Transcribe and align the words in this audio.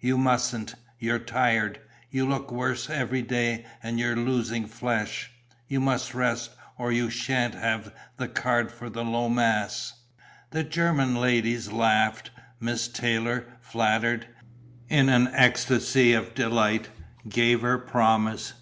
"You 0.00 0.16
mustn't. 0.16 0.74
You're 0.98 1.18
tired. 1.18 1.80
You 2.10 2.26
look 2.26 2.50
worse 2.50 2.88
every 2.88 3.20
day 3.20 3.66
and 3.82 3.98
you're 3.98 4.16
losing 4.16 4.66
flesh. 4.66 5.30
You 5.68 5.80
must 5.80 6.14
rest, 6.14 6.52
or 6.78 6.90
you 6.92 7.10
sha'n't 7.10 7.54
have 7.54 7.92
the 8.16 8.26
card 8.26 8.72
for 8.72 8.88
the 8.88 9.04
low 9.04 9.28
mass." 9.28 9.92
The 10.50 10.64
German 10.64 11.14
ladies 11.14 11.70
laughed. 11.72 12.30
Miss 12.58 12.88
Taylor, 12.88 13.44
flattered, 13.60 14.26
in 14.88 15.10
an 15.10 15.28
ecstasy 15.34 16.14
of 16.14 16.32
delight, 16.34 16.88
gave 17.28 17.60
her 17.60 17.76
promise. 17.76 18.54